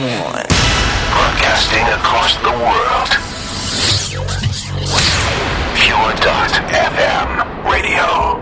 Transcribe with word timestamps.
one. 0.00 0.46
Broadcasting 1.12 1.84
across 1.92 2.34
the 2.40 2.50
world. 2.50 3.10
Pure.fm 5.76 7.28
radio. 7.70 8.40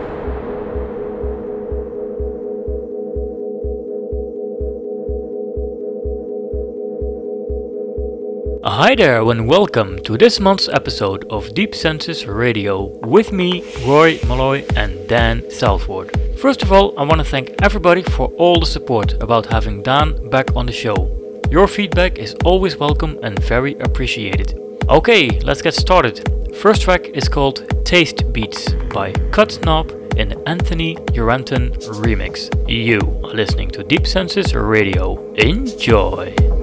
Hi 8.65 8.95
there 8.95 9.23
and 9.23 9.49
welcome 9.49 9.99
to 10.05 10.17
this 10.17 10.39
month's 10.39 10.69
episode 10.69 11.27
of 11.29 11.55
Deep 11.55 11.75
Senses 11.75 12.27
Radio 12.27 12.85
with 13.05 13.33
me, 13.33 13.65
Roy 13.85 14.21
Malloy 14.29 14.65
and 14.77 15.09
Dan 15.09 15.51
Southward. 15.51 16.17
First 16.39 16.63
of 16.63 16.73
all, 16.73 16.97
I 16.97 17.03
want 17.03 17.19
to 17.19 17.25
thank 17.25 17.61
everybody 17.63 18.03
for 18.05 18.29
all 18.37 18.61
the 18.61 18.67
support 18.67 19.15
about 19.21 19.47
having 19.47 19.83
Dan 19.83 20.31
back 20.31 20.55
on 20.55 20.67
the 20.67 20.73
show. 20.73 21.18
Your 21.51 21.67
feedback 21.67 22.19
is 22.19 22.35
always 22.45 22.77
welcome 22.77 23.19
and 23.23 23.39
very 23.39 23.75
appreciated. 23.79 24.59
Okay, 24.91 25.41
let's 25.41 25.63
get 25.63 25.73
started. 25.73 26.55
First 26.57 26.83
track 26.83 27.07
is 27.07 27.27
called 27.27 27.87
Taste 27.87 28.31
Beats 28.35 28.75
by 28.93 29.13
Cut 29.33 29.59
Knob 29.65 29.91
in 30.19 30.35
Anthony 30.47 30.97
Yarranton 31.17 31.75
remix. 32.03 32.53
You 32.69 32.99
are 33.25 33.33
listening 33.33 33.71
to 33.71 33.83
Deep 33.83 34.07
Senses 34.07 34.55
Radio. 34.55 35.33
Enjoy! 35.37 36.58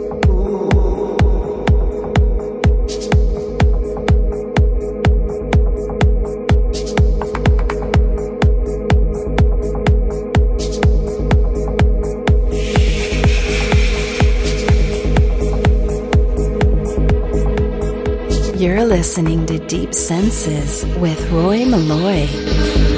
Listening 19.05 19.45
to 19.45 19.59
Deep 19.67 19.93
Senses 19.93 20.83
with 20.97 21.29
Roy 21.29 21.63
Malloy. 21.63 22.94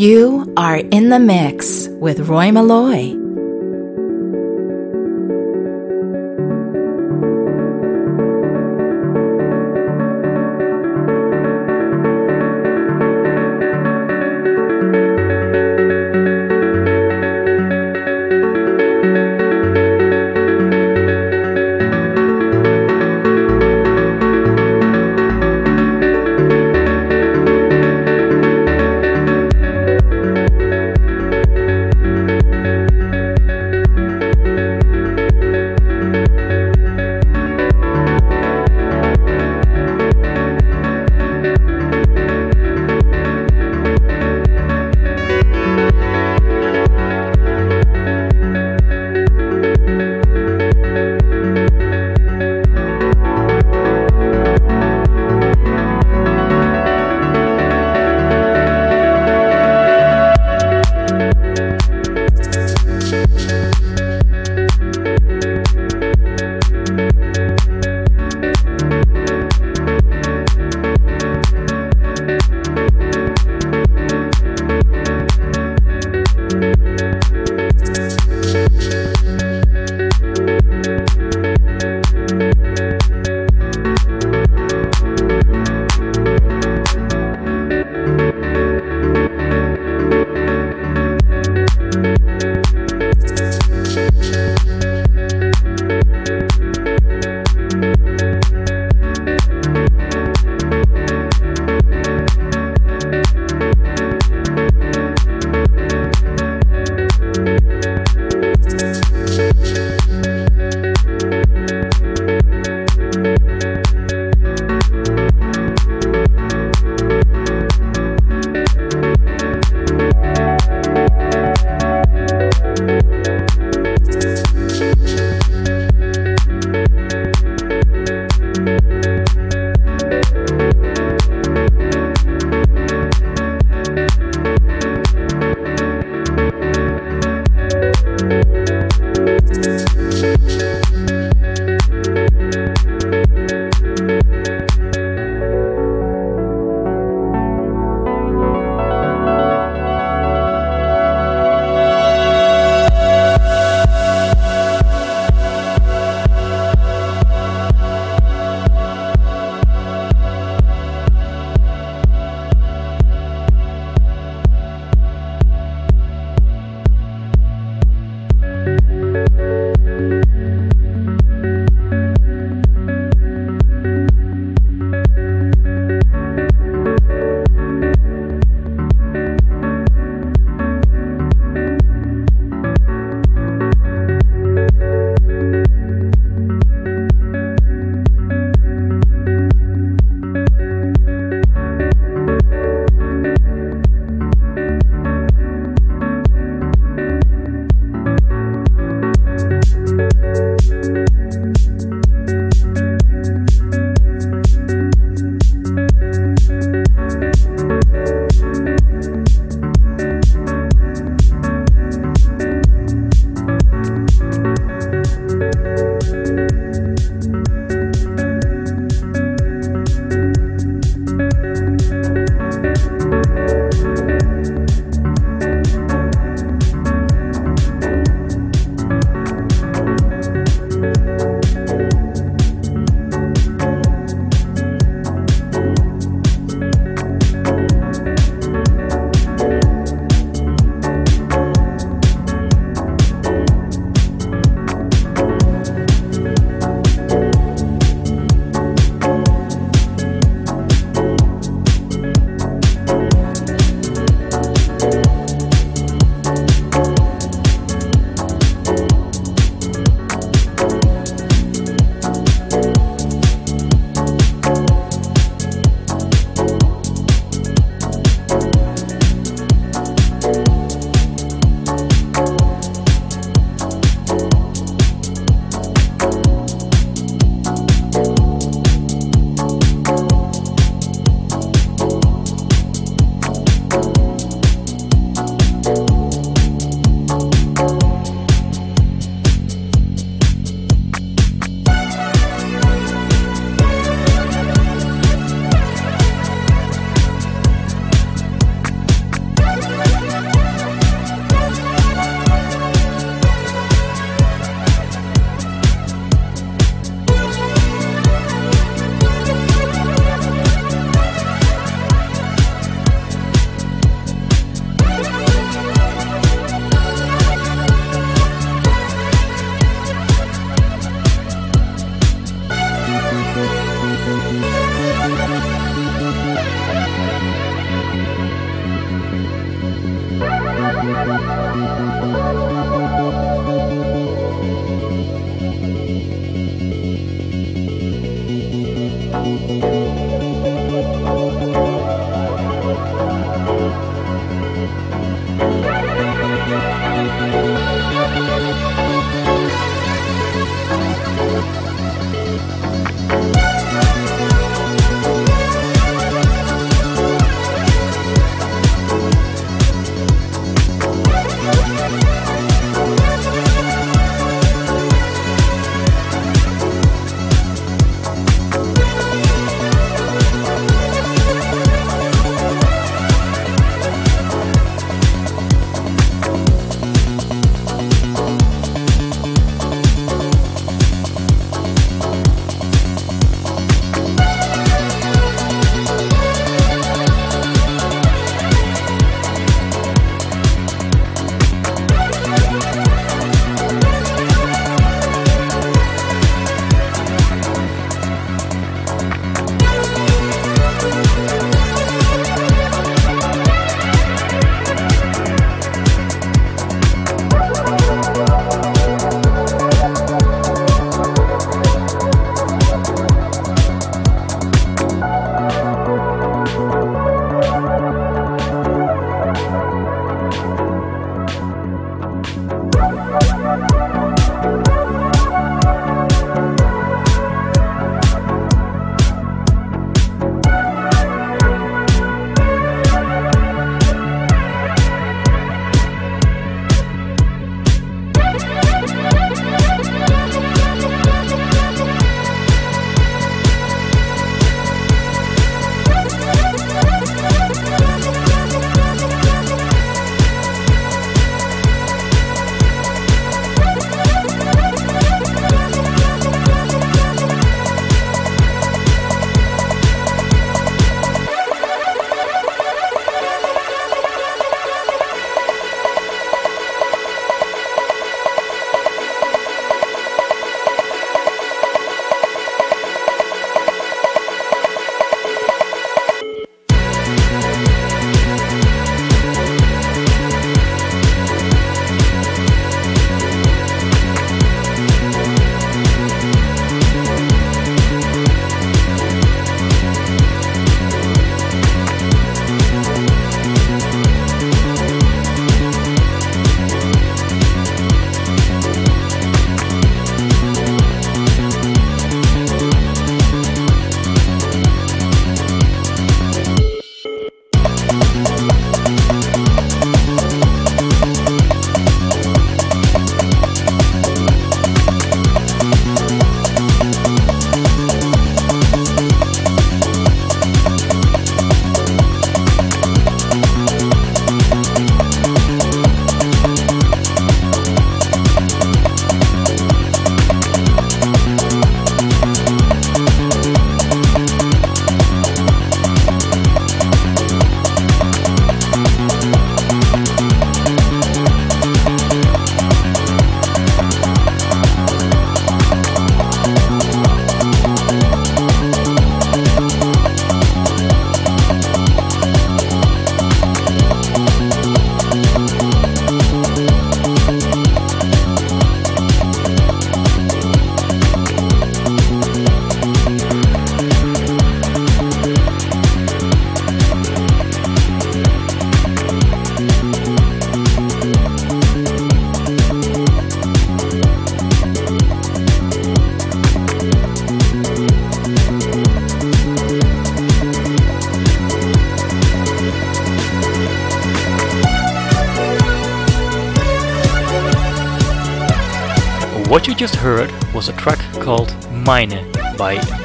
You 0.00 0.50
are 0.56 0.78
in 0.78 1.10
the 1.10 1.18
mix 1.18 1.86
with 2.00 2.20
Roy 2.20 2.50
Malloy. 2.50 3.19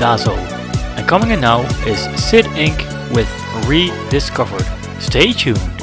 Daso. 0.06 0.38
And 0.98 1.08
coming 1.08 1.32
in 1.32 1.42
now 1.42 1.62
is 1.88 2.00
Cid 2.24 2.46
Inc. 2.54 2.78
with 3.12 3.28
Rediscovered. 3.66 4.68
Stay 5.02 5.32
tuned. 5.32 5.75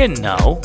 Coming 0.00 0.16
in 0.16 0.59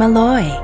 Malloy. 0.00 0.59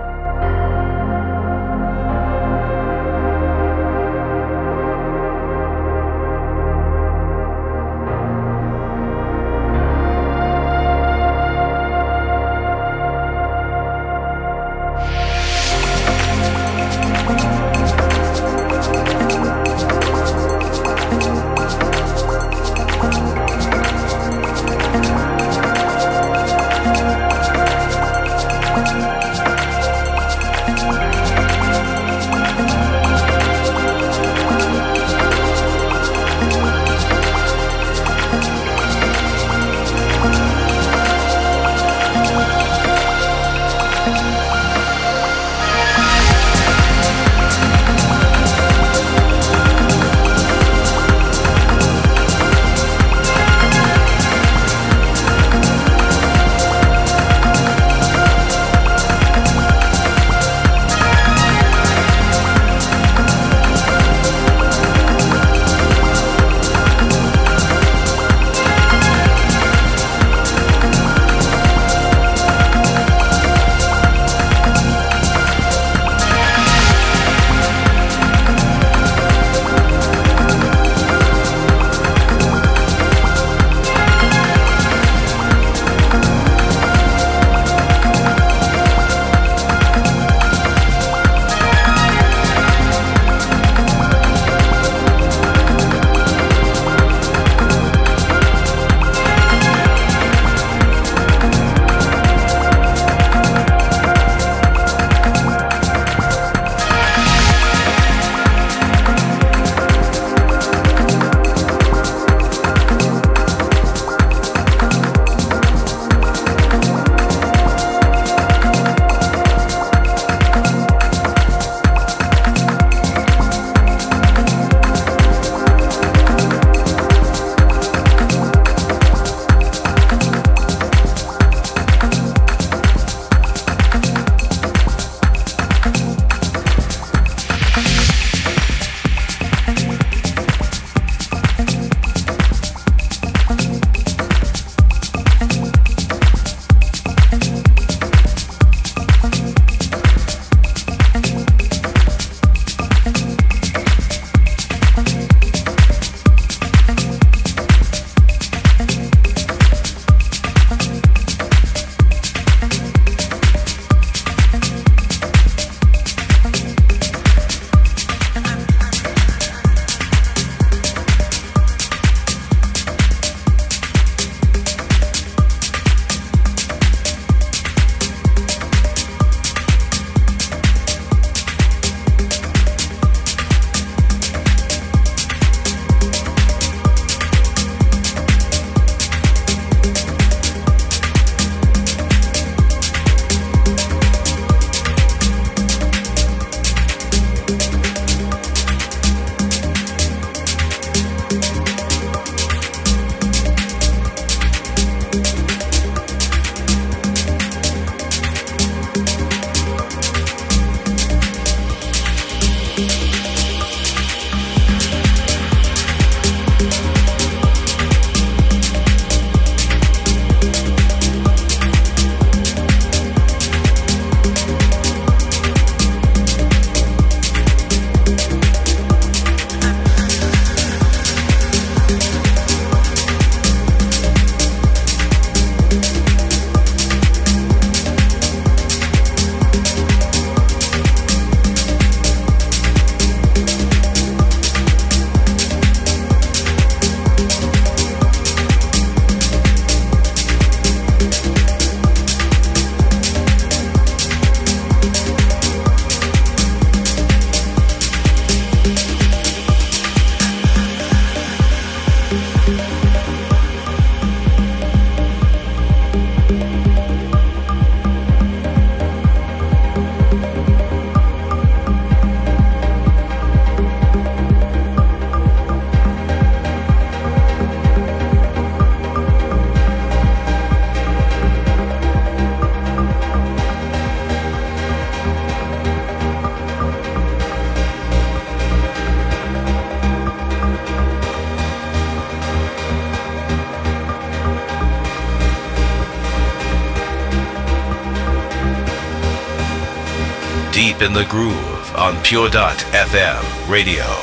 In 300.87 300.93
the 300.93 301.05
groove 301.07 301.75
on 301.75 302.01
Pure.fm 302.05 303.51
radio. 303.51 303.96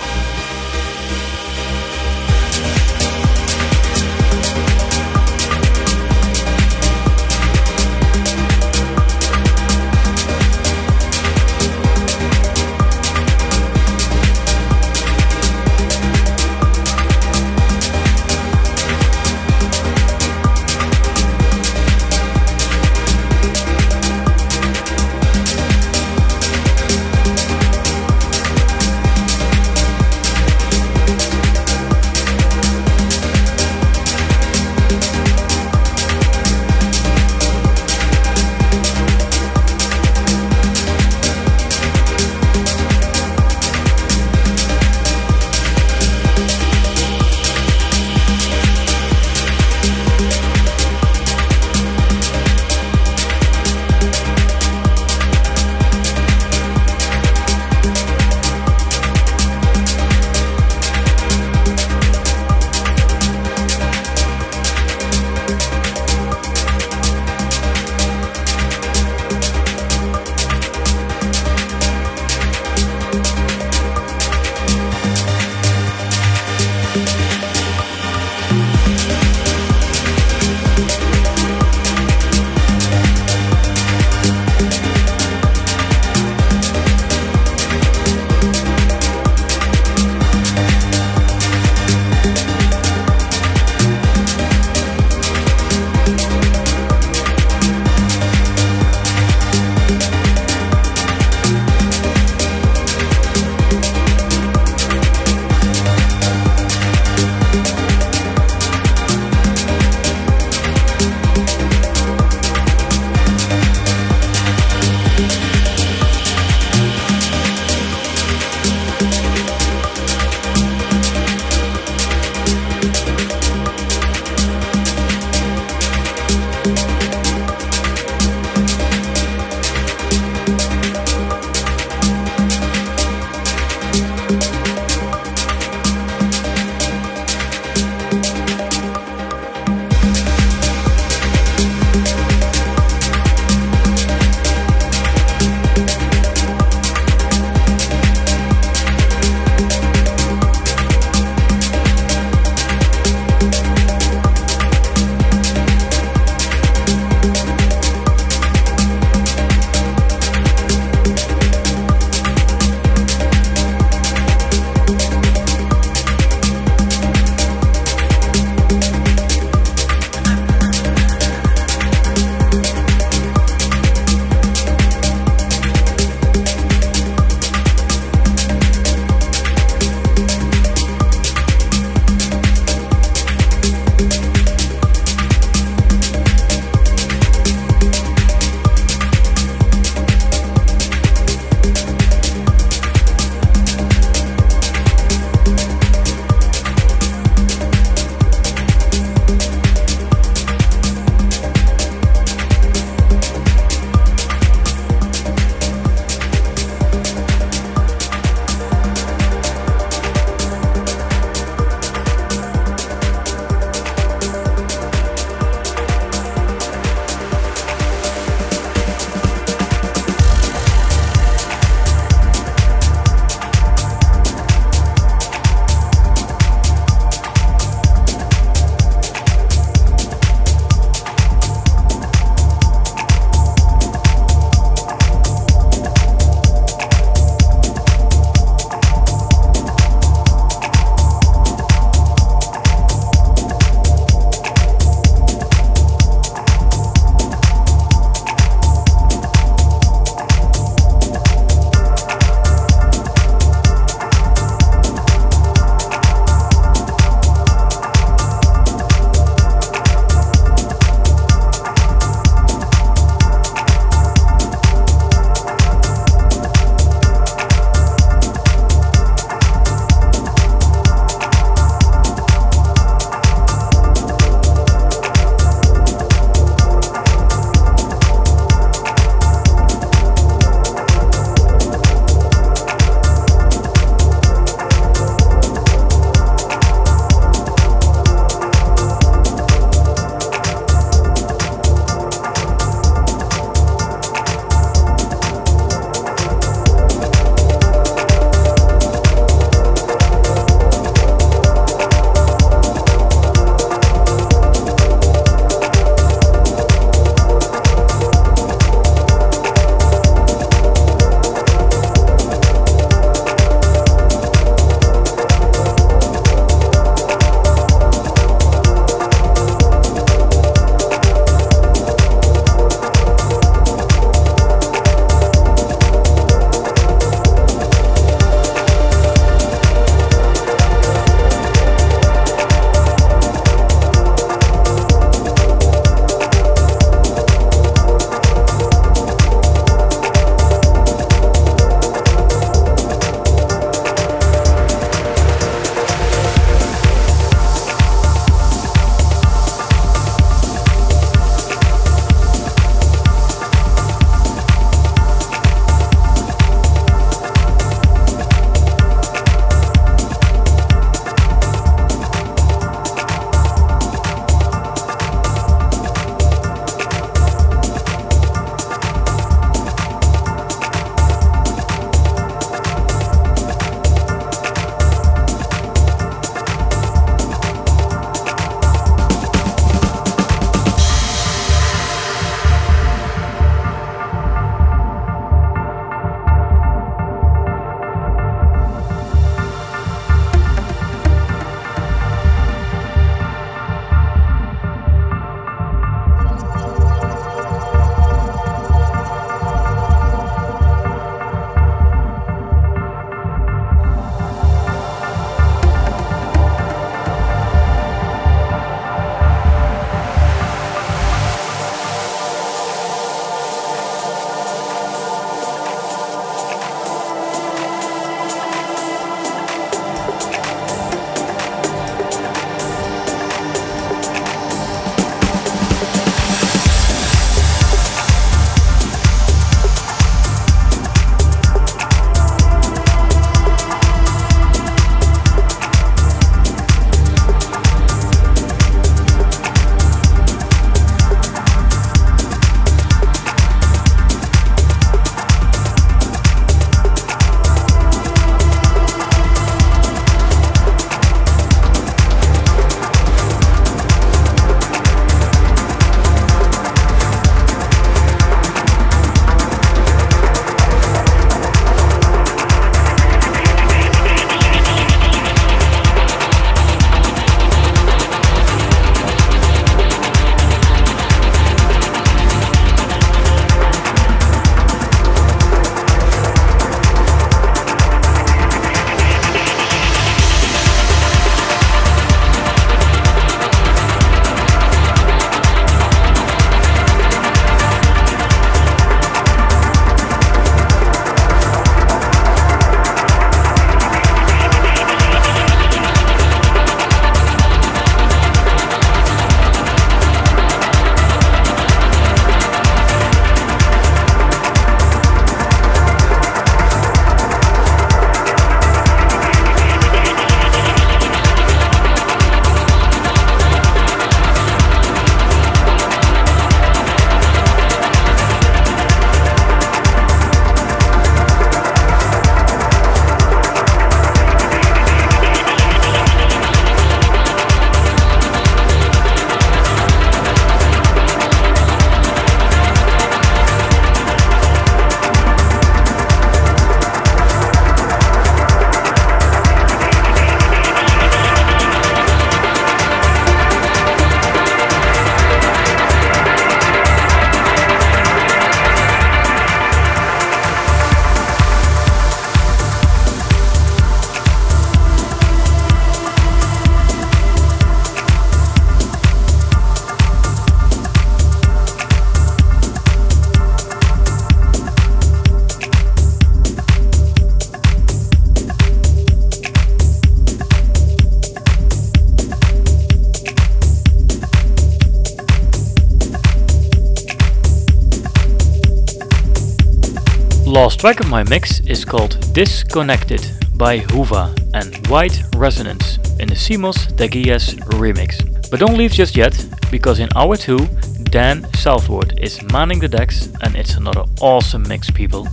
Track 580.83 580.99
of 580.99 581.09
my 581.09 581.23
mix 581.23 581.61
is 581.61 581.85
called 581.85 582.19
Disconnected 582.33 583.21
by 583.55 583.79
Hoova 583.79 584.35
and 584.53 584.85
White 584.87 585.23
Resonance 585.37 585.95
in 586.19 586.27
the 586.27 586.35
Simos 586.35 586.91
Tagias 586.97 587.55
remix. 587.79 588.19
But 588.51 588.59
don't 588.59 588.77
leave 588.77 588.91
just 588.91 589.15
yet, 589.15 589.33
because 589.71 589.99
in 589.99 590.09
hour 590.13 590.35
2, 590.35 590.57
Dan 591.05 591.45
Southward 591.53 592.19
is 592.19 592.43
manning 592.51 592.79
the 592.79 592.89
decks 592.89 593.29
and 593.43 593.55
it's 593.55 593.75
another 593.75 594.03
awesome 594.19 594.63
mix, 594.67 594.91
people. 594.91 595.25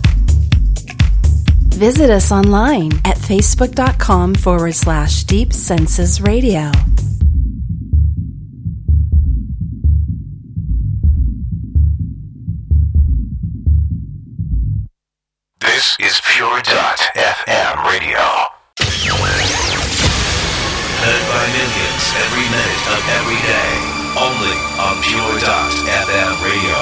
Visit 1.75 2.09
us 2.09 2.31
online 2.31 2.93
at 3.03 3.17
facebook.com 3.17 4.35
forward 4.35 4.73
slash 4.73 5.25
deep 5.25 5.51
senses 5.51 6.21
radio. 6.21 6.71
Radio. 17.91 18.23
Heard 21.03 21.23
by 21.27 21.43
millions 21.51 22.05
every 22.23 22.47
minute 22.47 22.83
of 22.87 23.03
every 23.19 23.41
day. 23.43 23.71
Only 24.15 24.55
on 24.79 24.95
Pure 25.03 25.39
Dot 25.43 25.75
FM 26.07 26.39
radio. 26.39 26.79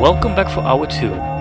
Welcome 0.00 0.34
back 0.34 0.48
for 0.48 0.62
hour 0.62 0.86
2. 0.86 1.33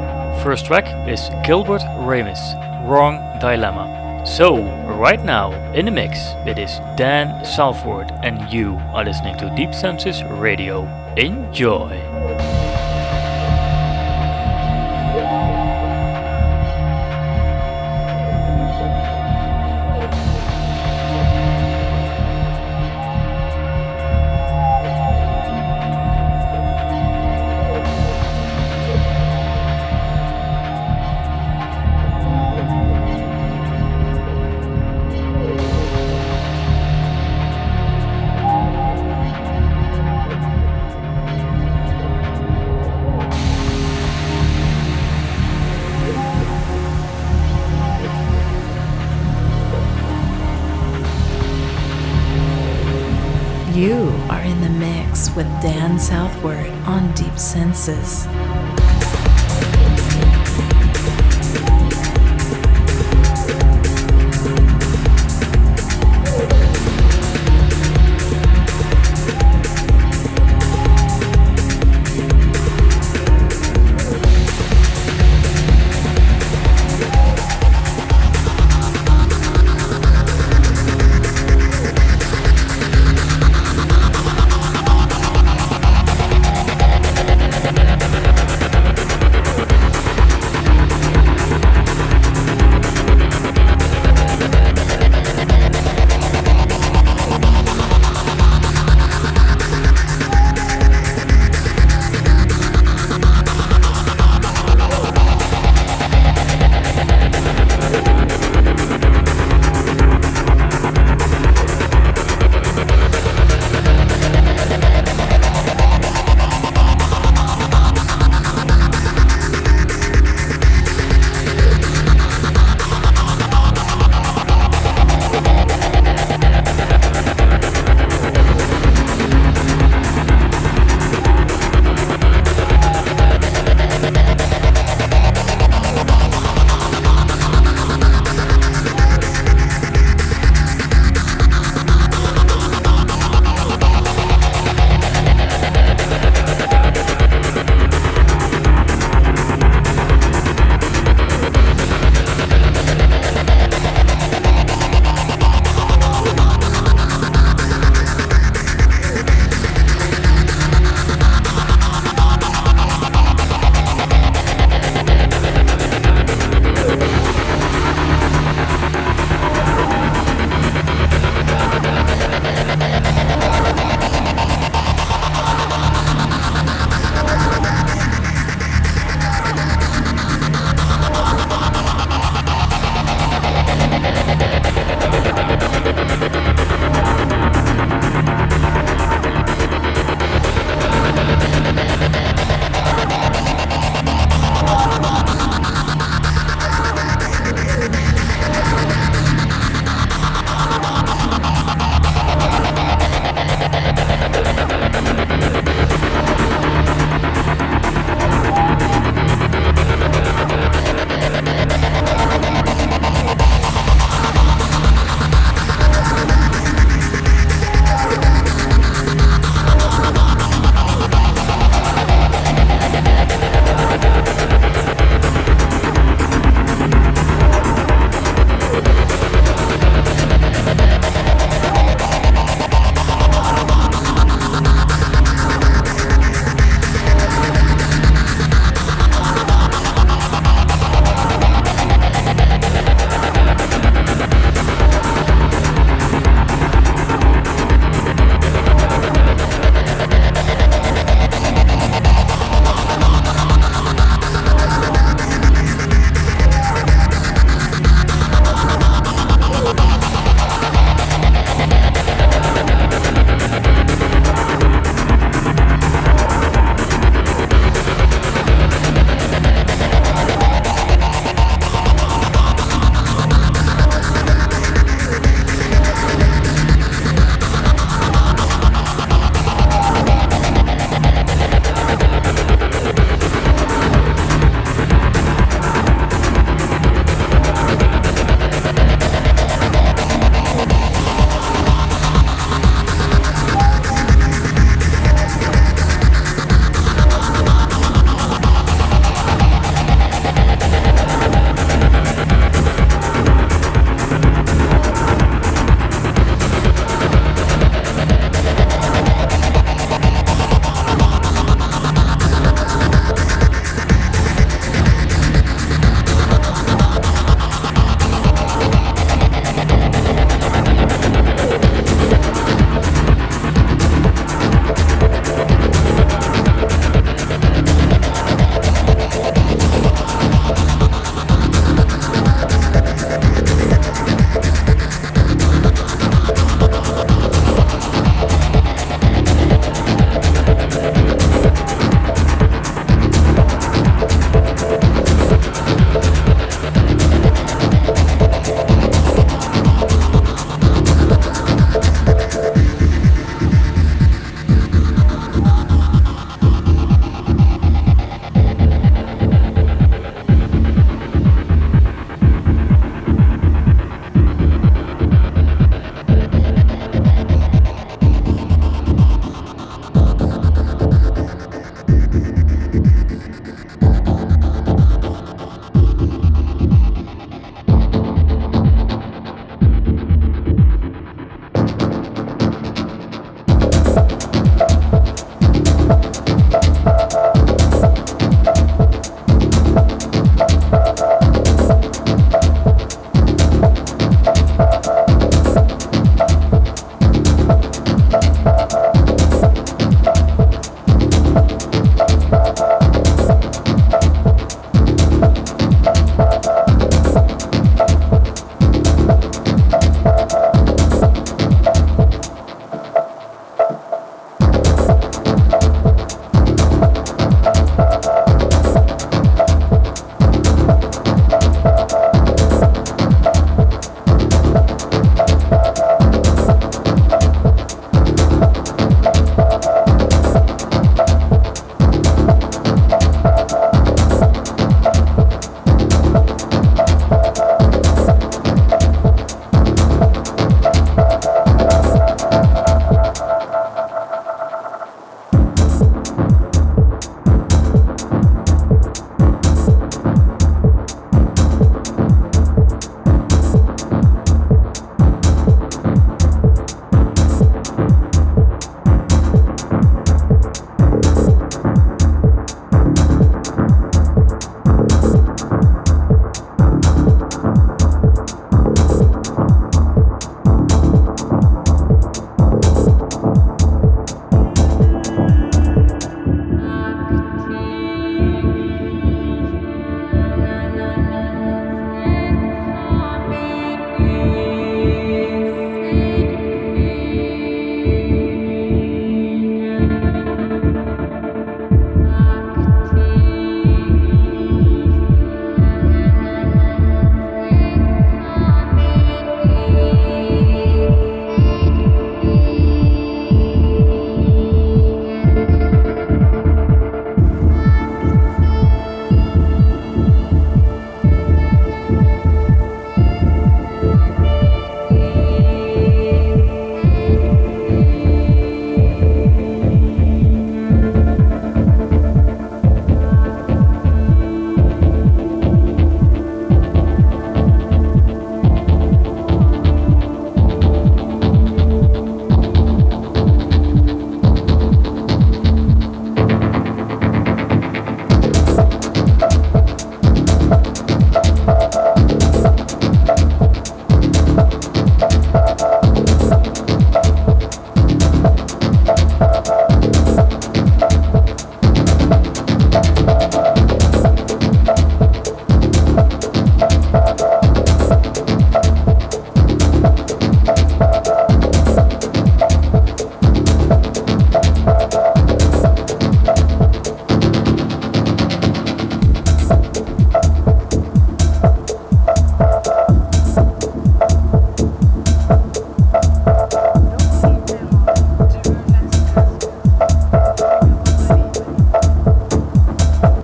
First 0.43 0.65
track 0.65 1.07
is 1.07 1.29
Gilbert 1.45 1.83
Ramos, 1.99 2.53
Wrong 2.83 3.15
Dilemma. 3.39 4.25
So, 4.25 4.57
right 4.99 5.23
now, 5.23 5.53
in 5.71 5.85
the 5.85 5.91
mix, 5.91 6.19
it 6.45 6.59
is 6.59 6.79
Dan 6.97 7.45
Southward, 7.45 8.11
and 8.23 8.51
you 8.51 8.73
are 8.91 9.05
listening 9.05 9.37
to 9.37 9.55
Deep 9.55 9.73
Senses 9.73 10.21
Radio. 10.25 10.83
Enjoy! 11.15 12.12
Dan 55.63 55.97
Southward 55.97 56.69
on 56.85 57.09
Deep 57.13 57.39
Senses. 57.39 58.27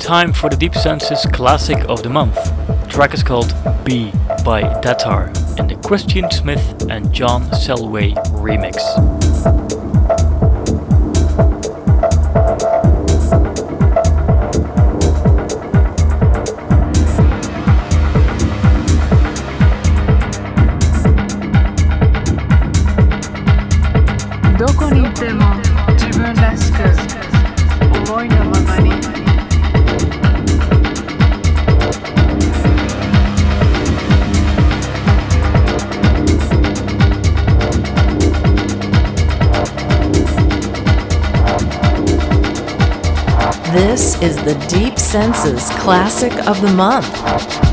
Time 0.10 0.34
for 0.34 0.50
the 0.50 0.58
Deep 0.58 0.74
Senses 0.74 1.24
Classic 1.32 1.78
of 1.88 2.02
the 2.02 2.10
Month. 2.10 2.34
The 2.34 2.88
track 2.90 3.14
is 3.14 3.22
called 3.22 3.54
B 3.84 4.10
by 4.44 4.64
Datar 4.82 5.30
in 5.60 5.68
the 5.68 5.76
Christian 5.88 6.32
Smith 6.32 6.88
and 6.90 7.14
John 7.14 7.44
Selway 7.52 8.16
remix. 8.42 9.19
Is 44.22 44.36
the 44.36 44.54
Deep 44.68 45.00
Senses 45.00 45.70
Classic 45.72 46.34
of 46.46 46.60
the 46.62 46.72
Month. 46.74 47.69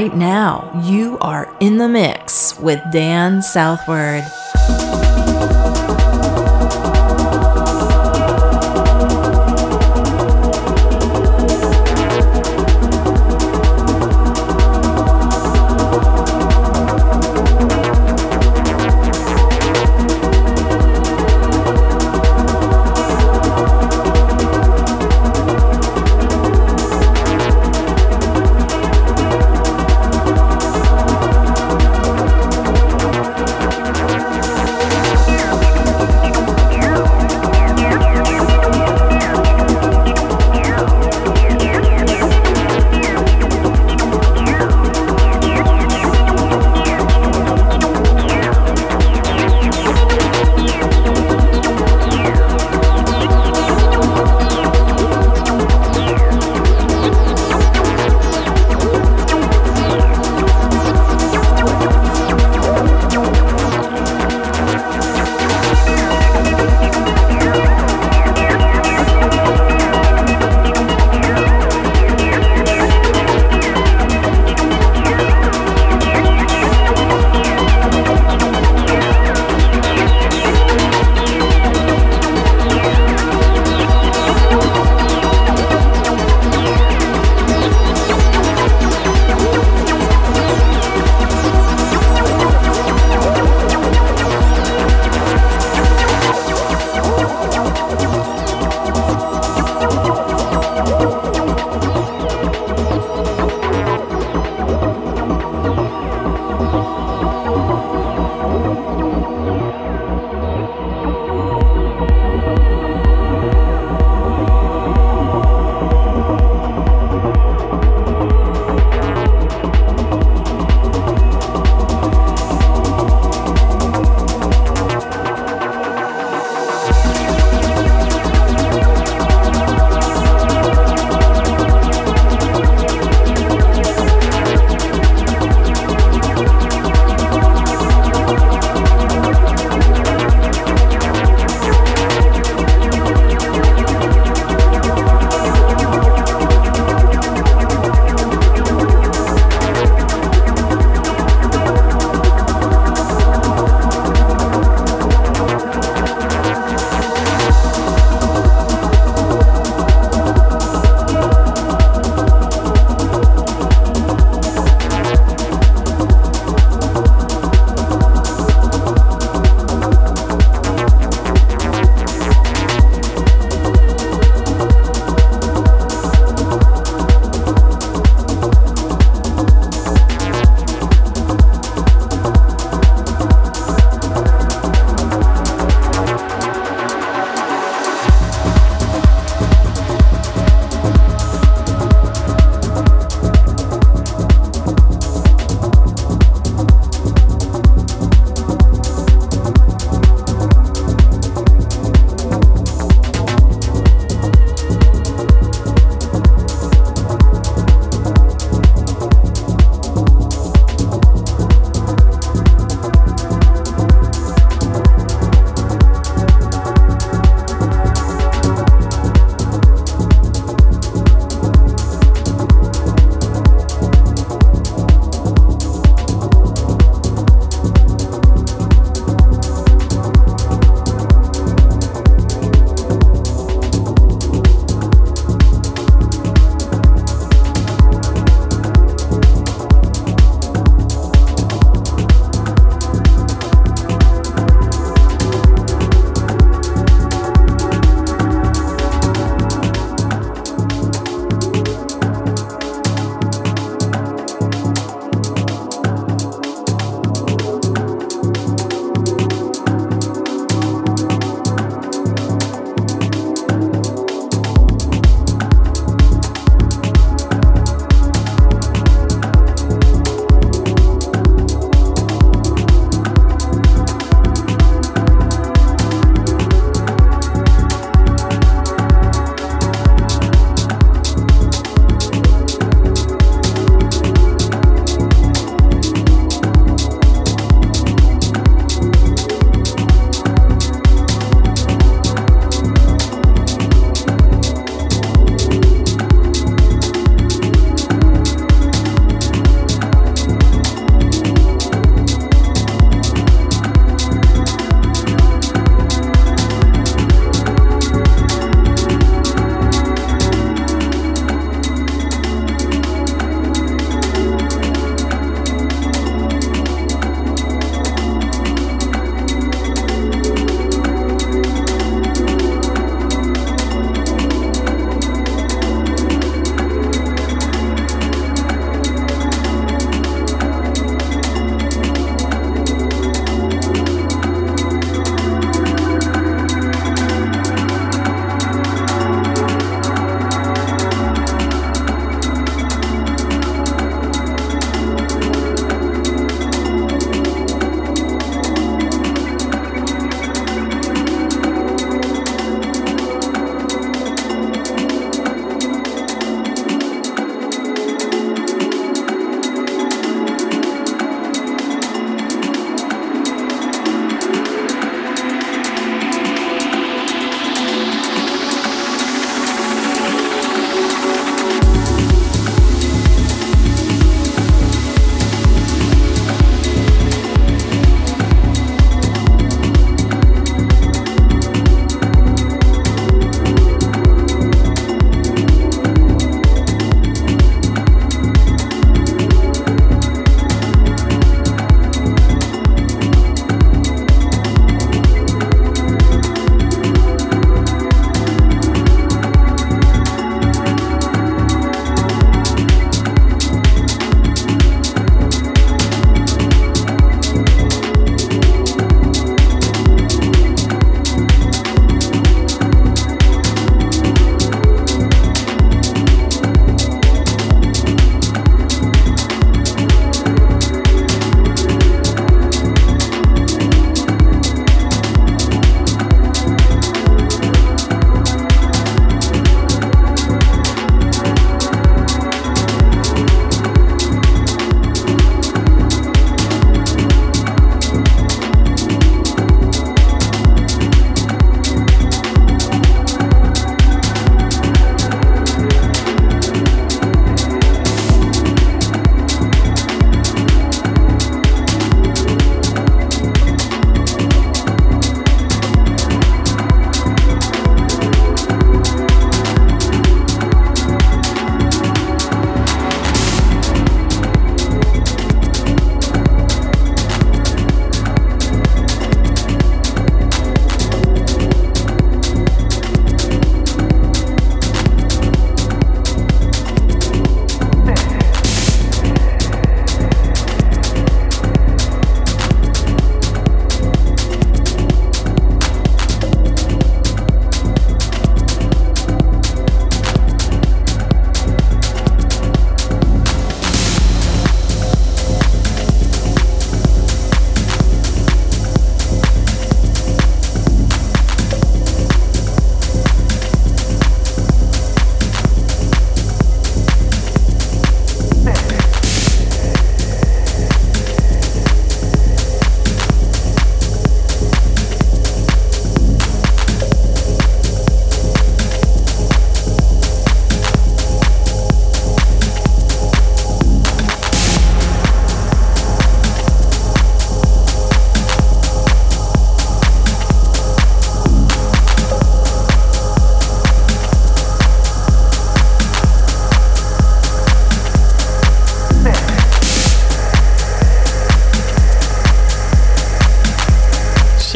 Right 0.00 0.16
now, 0.16 0.80
you 0.82 1.18
are 1.18 1.54
in 1.60 1.76
the 1.76 1.86
mix 1.86 2.58
with 2.58 2.80
Dan 2.90 3.42
Southward. 3.42 4.24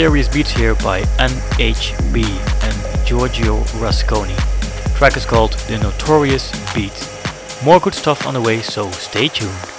Mysterious 0.04 0.28
Beats 0.28 0.50
here 0.50 0.74
by 0.74 1.00
NHB 1.16 2.26
and 2.62 3.06
Giorgio 3.06 3.60
Rusconi. 3.80 4.36
track 4.98 5.16
is 5.16 5.24
called 5.24 5.54
The 5.66 5.78
Notorious 5.78 6.52
Beats. 6.74 7.64
More 7.64 7.80
good 7.80 7.94
stuff 7.94 8.26
on 8.26 8.34
the 8.34 8.40
way, 8.42 8.60
so 8.60 8.90
stay 8.90 9.28
tuned. 9.28 9.73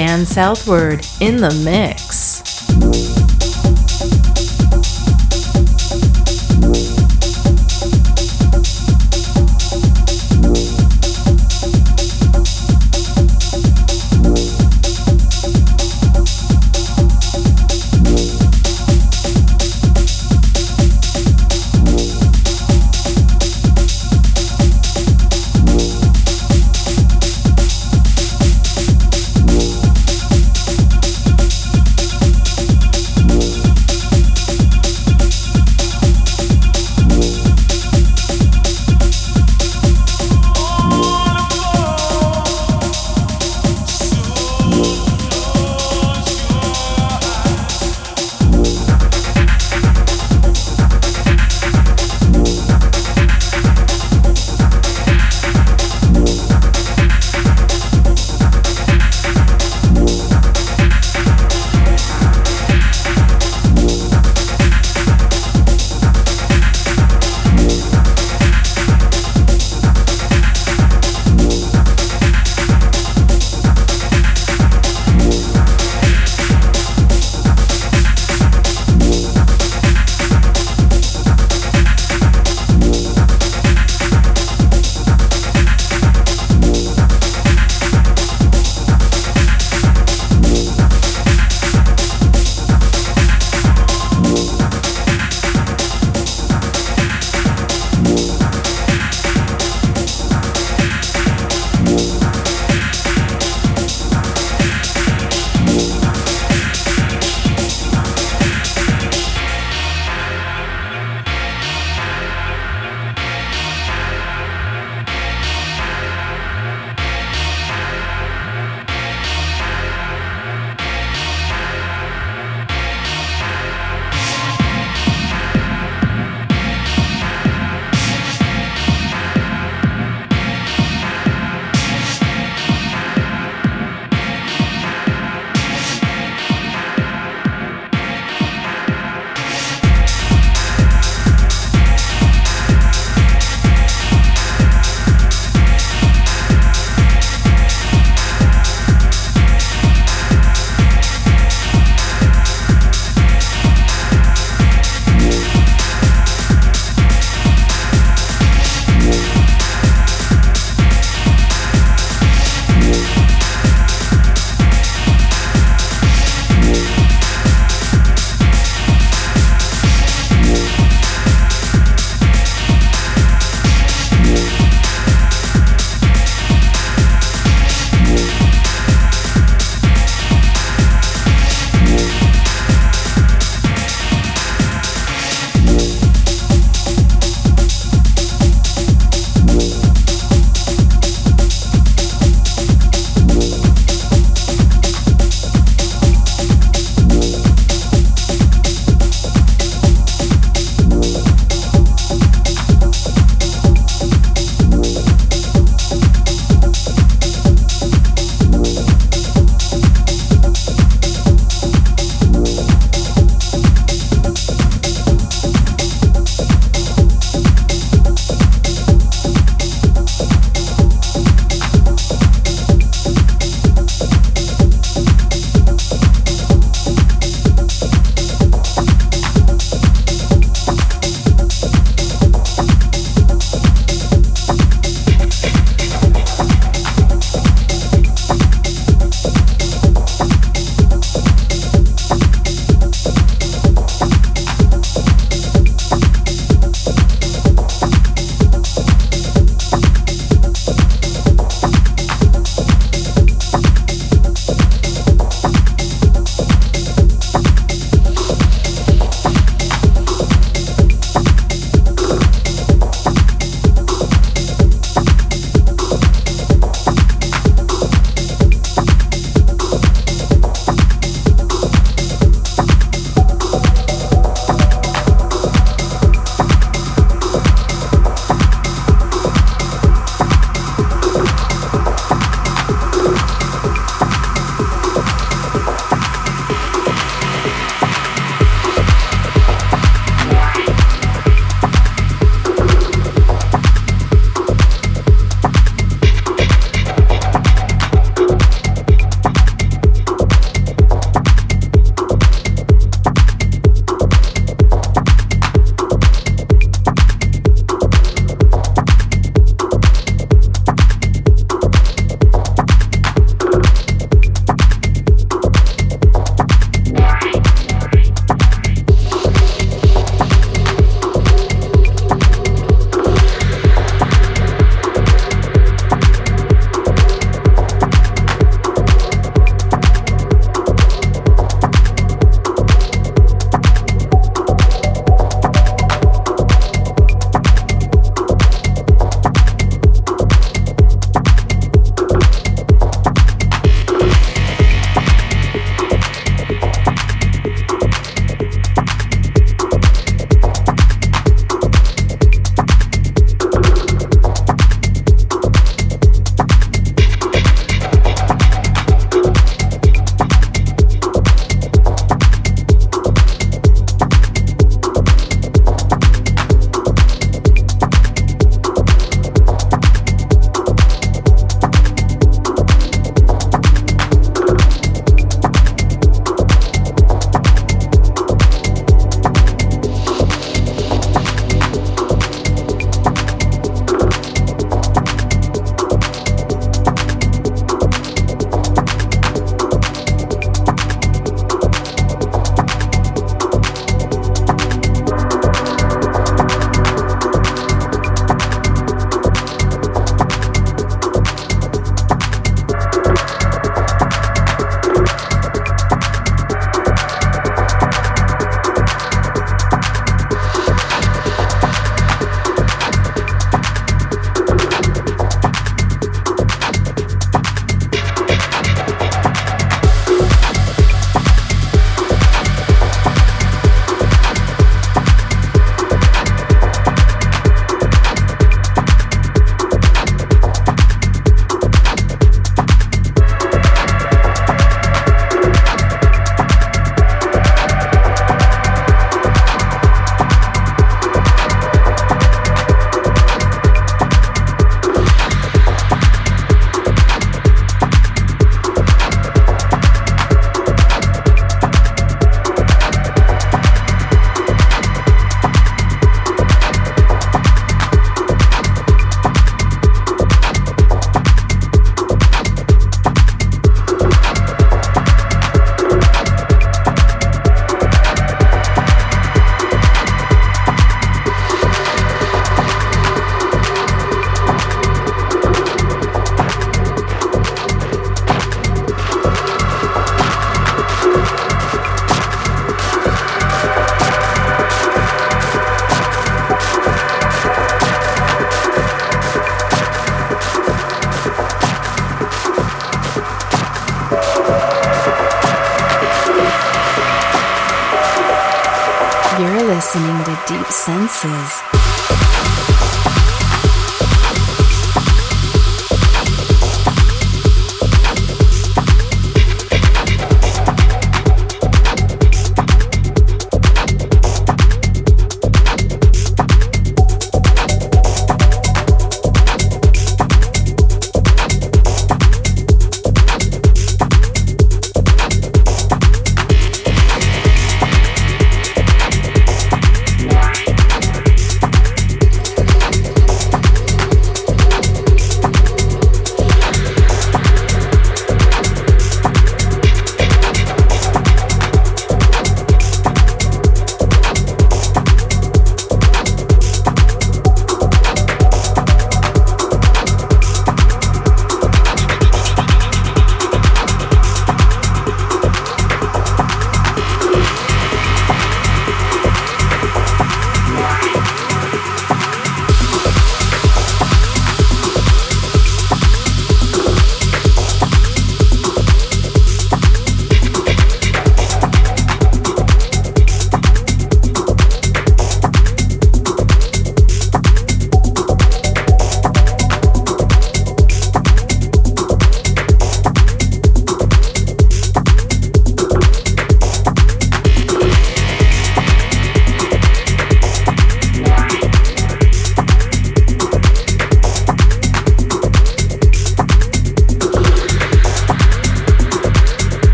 Dan 0.00 0.24
Southward 0.24 1.06
in 1.20 1.36
the 1.36 1.52
mix. 1.62 2.09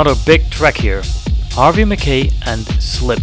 Another 0.00 0.20
big 0.24 0.48
track 0.48 0.76
here. 0.76 1.02
Harvey 1.50 1.82
McKay 1.82 2.32
and 2.46 2.64
Slip. 2.80 3.18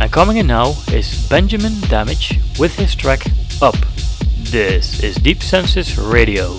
And 0.00 0.10
coming 0.10 0.38
in 0.38 0.48
now 0.48 0.74
is 0.92 1.28
Benjamin 1.28 1.78
Damage 1.82 2.40
with 2.58 2.74
his 2.74 2.96
track 2.96 3.24
Up. 3.62 3.76
This 4.38 5.04
is 5.04 5.14
Deep 5.14 5.40
Senses 5.40 5.96
Radio. 5.96 6.56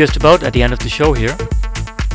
Just 0.00 0.16
about 0.16 0.42
at 0.42 0.54
the 0.54 0.62
end 0.62 0.72
of 0.72 0.78
the 0.78 0.88
show 0.88 1.12
here. 1.12 1.36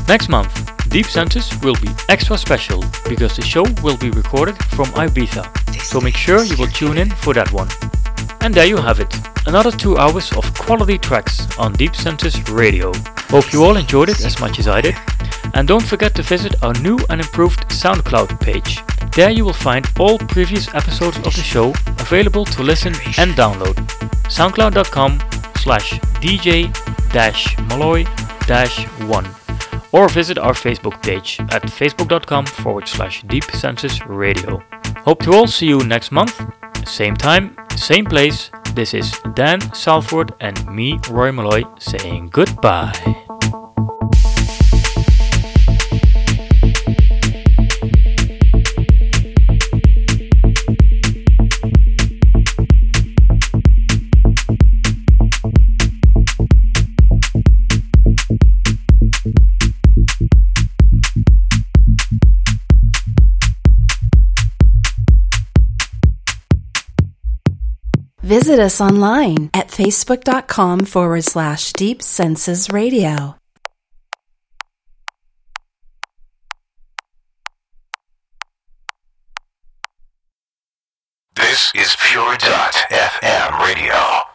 Next 0.08 0.28
month, 0.28 0.54
Deep 0.90 1.06
Senses 1.06 1.48
will 1.62 1.76
be 1.76 1.90
extra 2.10 2.36
special 2.36 2.84
because 3.08 3.36
the 3.36 3.44
show 3.44 3.64
will 3.84 3.96
be 3.98 4.10
recorded 4.10 4.58
from 4.76 4.88
Ibiza, 5.04 5.46
so 5.82 6.02
make 6.02 6.18
sure 6.18 6.44
you 6.44 6.58
will 6.58 6.74
tune 6.80 6.98
in 6.98 7.12
for 7.12 7.36
that 7.36 7.52
one. 7.52 7.70
And 8.42 8.56
there 8.56 8.66
you 8.66 8.78
have 8.78 9.00
it, 9.00 9.14
another 9.46 9.70
two 9.70 10.00
hours 10.00 10.34
of 10.34 10.52
quality 10.56 10.98
tracks 10.98 11.36
on 11.60 11.74
Deep 11.74 11.96
Senses 11.96 12.50
Radio. 12.50 12.92
Hope 13.30 13.54
you 13.54 13.64
all 13.64 13.78
enjoyed 13.78 14.10
it 14.10 14.26
as 14.26 14.40
much 14.40 14.58
as 14.58 14.68
I 14.68 14.82
did. 14.82 14.96
And 15.54 15.68
don't 15.68 15.86
forget 15.86 16.16
to 16.16 16.24
visit 16.24 16.56
our 16.64 16.74
new 16.82 16.98
and 17.12 17.22
improved 17.22 17.70
SoundCloud 17.70 18.42
page. 18.42 18.80
There 19.12 19.30
you 19.30 19.46
will 19.46 19.62
find 19.68 19.88
all 20.00 20.18
previous 20.18 20.74
episodes 20.74 21.18
of 21.18 21.36
the 21.36 21.46
show 21.54 21.70
available 22.00 22.46
to 22.46 22.64
listen 22.64 22.96
and 23.20 23.34
download. 23.34 23.76
soundcloud.com 24.38 25.20
slash 25.58 26.00
DJ 26.26 26.74
Malloy 27.70 28.04
1 29.08 29.26
or 29.94 30.10
visit 30.10 30.38
our 30.38 30.52
Facebook 30.52 31.02
page 31.02 31.40
at 31.40 31.62
facebook.com 31.64 32.46
forward 32.46 32.90
slash 32.90 33.24
deep 33.24 33.46
senses 33.52 34.06
radio. 34.06 34.62
Hope 34.98 35.24
to 35.24 35.32
all 35.32 35.48
see 35.48 35.68
you 35.68 35.80
next 35.86 36.12
month, 36.12 36.42
same 36.86 37.16
time, 37.16 37.56
same 37.78 38.04
place. 38.04 38.52
This 38.74 38.94
is 38.94 39.18
Dan 39.34 39.62
Southward 39.74 40.34
and 40.42 40.58
me, 40.68 41.00
Roy 41.10 41.32
Malloy, 41.32 41.64
saying 41.80 42.32
goodbye. 42.34 43.15
Visit 68.26 68.60
us 68.60 68.82
online 68.82 69.52
at 69.54 69.68
facebook.com 69.68 70.86
forward 70.86 71.24
slash 71.26 71.72
deep 71.74 72.02
senses 72.02 72.72
radio. 72.72 73.36
This 81.36 81.72
is 81.76 81.96
Pure 82.00 82.38
Dot 82.38 82.74
FM 82.90 83.60
Radio. 83.60 84.35